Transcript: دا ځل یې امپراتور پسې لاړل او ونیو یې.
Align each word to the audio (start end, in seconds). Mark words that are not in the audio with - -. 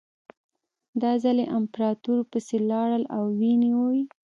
دا 1.01 1.11
ځل 1.23 1.37
یې 1.43 1.51
امپراتور 1.57 2.19
پسې 2.31 2.57
لاړل 2.69 3.03
او 3.15 3.23
ونیو 3.39 3.83
یې. 3.95 4.03